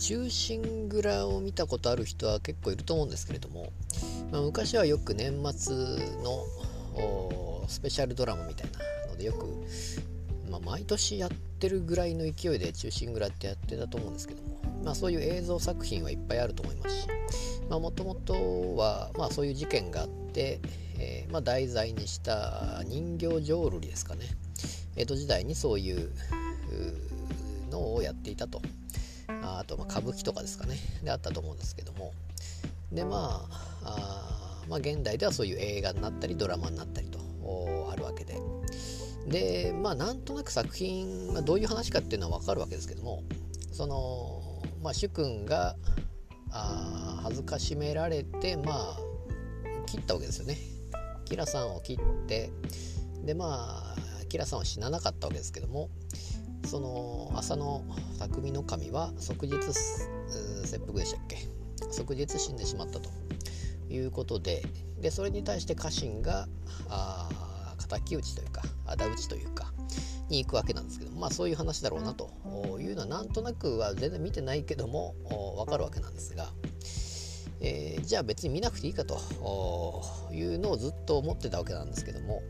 [0.00, 3.70] 忠臣蔵を見たことある人は結構いると思うんですけれども、
[4.32, 5.76] まあ、昔はよく年末
[6.24, 8.78] のスペシャルドラマみたいな
[9.12, 9.46] のでよく、
[10.50, 17.08] まあ、毎年やってるぐらいの勢いで忠臣蔵ってやってたと思うんですけども、まあ、そういう映像作品はいっぱいあると思いますし
[17.68, 20.60] もともとは、まあ、そういう事件があって、
[20.98, 24.24] えー、まあ、題材にした人形浄瑠璃ですかね。
[24.96, 26.10] 江戸時代にそういう
[27.70, 28.60] のをやっていたと。
[29.42, 30.76] あとま歌舞伎とかですかね。
[31.02, 32.12] であったと思うんですけども。
[32.92, 37.18] でまああまあ現代ではそういう映画になったりドラマになったりと
[37.90, 38.40] あるわけで。
[39.28, 43.22] でまあなんとなく作品がどういう話かっていうのは分かるわけですけども
[43.70, 45.76] そのまあ主君が
[46.50, 48.98] あ恥ずかしめられてまあ
[49.86, 50.58] 切ったわけですよね。
[51.26, 52.50] キラさんを切って
[53.24, 55.90] でまあキラさんは死ななかったわけですけども
[56.64, 57.84] その浅野
[58.18, 59.56] 匠の神は即日
[60.64, 61.38] 切腹でしたっけ？
[61.90, 63.10] 即日死んでしまったと
[63.88, 64.62] いうことで
[65.00, 66.46] でそれに対して家臣が
[66.88, 67.28] あ
[67.88, 69.72] 敵討ちというか仇討ちというか
[70.28, 72.30] に行くわけなんですけどまあそういう話だろうなと
[72.80, 75.14] いうのはなんとなくは全然見てないけども
[75.56, 76.46] 分かるわけなんですが、
[77.60, 79.18] えー、じゃあ別に見なくていいかと
[80.32, 82.42] いうのをずっと思ってたわけなんですけども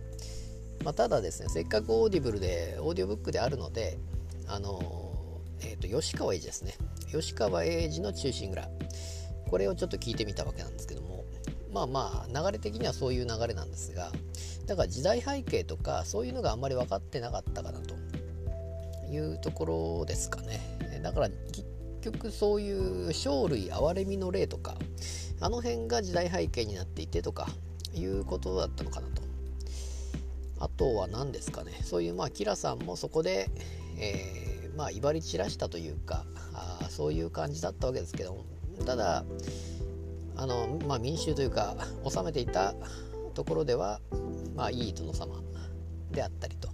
[0.84, 3.98] まあ、ただですねせっかく Audible でオーディオブックであるので
[4.48, 6.74] あのえーと、吉川英治ですね。
[7.12, 8.66] 吉川英治の忠臣蔵。
[9.50, 11.24] これをちょっと聞いてみたわけなんですけども。
[11.70, 14.10] まあまあ流れ的にはそういう流れなんですが
[14.66, 17.94] だから時代背景とかそういうのがあんまり分かってなかったかなと。
[19.10, 19.64] いうとこ
[19.98, 20.60] ろですかね。
[21.02, 21.64] だから結
[22.02, 24.76] 局そういう生類憐れみの令とか
[25.40, 27.48] あの辺が時代背景になっていてとか
[27.94, 29.19] いうことだったのかなと。
[30.60, 31.72] あとは何ですかね。
[31.82, 33.50] そういうまあキラさんもそこで、
[33.98, 38.44] えー、まあ威張り散らしたというかあそういう感じだったわけですけども。
[38.84, 39.24] ただ
[40.36, 41.76] あの、まあ、民衆というか
[42.08, 42.74] 治めていた
[43.34, 44.00] ところでは、
[44.56, 45.42] まあ、いい殿様
[46.10, 46.68] であったりと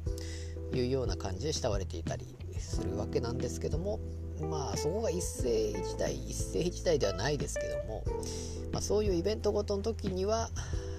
[0.77, 2.27] いうような感じで慕われていたり
[2.59, 4.01] するわけなんですけども
[4.41, 8.05] まあそこが一世一代一世一代ではないですけども、
[8.73, 10.51] まあ、そういうイベントごとの時には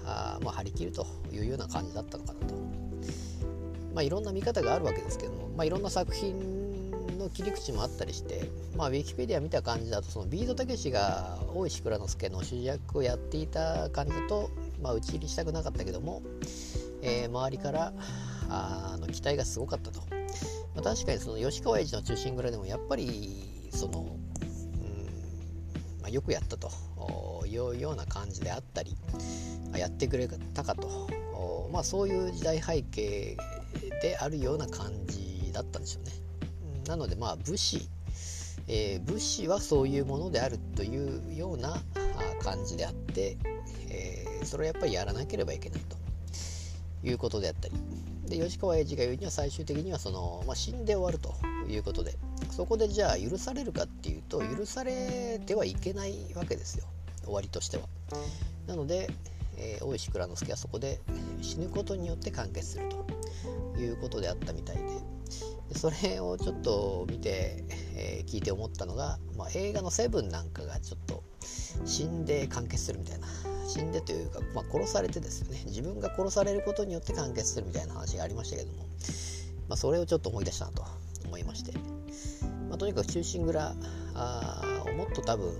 [0.04, 2.67] あまあ張り切るというような感じだったのかなと。
[3.94, 14.50] まあ、いろんな見方があるわけですけども、まあ、いろんな作品の切り口もあったりして、まあ、ウィキペディア見た感じだとそのビートたけしが大石蔵之介の主役をやっていた感じだと、
[14.80, 16.22] まあ、打ち入りしたくなかったけども、
[17.02, 17.92] えー、周りから
[18.48, 20.00] あの期待がすごかったと、
[20.74, 25.06] まあ、確かにその吉川英治の中心蔵でもやっぱりその、うん
[26.00, 26.70] まあ、よくやったと
[27.46, 28.96] いうような感じであったり
[29.76, 31.08] やってくれたかと。
[31.72, 33.36] まあそういう時代背景
[34.02, 36.12] であるような感じだったんでしょうね。
[36.86, 37.88] なのでまあ武士、
[38.66, 41.82] えー、武士はそういうものであるというような
[42.42, 43.36] 感じであって、
[43.90, 45.96] えー、それをやっぱりやらなければいけないと
[47.06, 47.74] いうことであったり
[48.26, 51.34] で吉川英治が言うには最終的にはその、まあ、死んで終わると
[51.70, 52.14] いうことで
[52.50, 56.84] そこでじゃあ許されるかっていうと許されてはいけないわけですよ
[57.28, 57.84] 終わりとしては。
[58.66, 59.10] なので、
[59.58, 61.00] えー、大石蔵之介はそこで
[61.42, 62.84] 死ぬことによって完結する
[63.74, 64.82] ということであったみたいで
[65.74, 67.64] それをちょっと見て、
[67.94, 71.22] えー、聞いて思ったのが、まあ、映画の「セブンなんかがちょっと
[71.84, 73.28] 死んで完結するみたいな
[73.68, 75.62] 死んでというか、まあ、殺されてですよね。
[75.66, 78.78] 自分が殺されることによって完結するみたいな話がありましたけども、
[79.68, 80.84] まあ、それをちょっと思い出したなと
[81.26, 81.72] 思いまして、
[82.70, 83.74] まあ、とにかく「忠臣蔵」
[84.86, 85.52] をもっと多分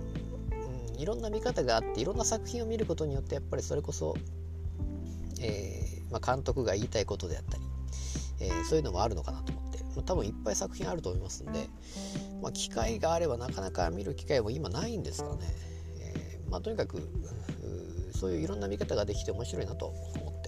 [0.99, 4.17] いろんな見方があっていろんな作品を見ることによってやっぱりそれこそ、
[5.41, 7.63] えー、まあ、監督が言いたいことであったり、
[8.41, 11.69] えー、そういうのもあるのかなと思って、まあ、多分いっぱい作品あると思いますんで、
[12.43, 15.37] まあ、機会があればなかなか見る機会も今ないんですかね、
[16.01, 17.01] えー、まとにかく
[18.19, 20.48] そういういろんな見方ができて面白いなと思って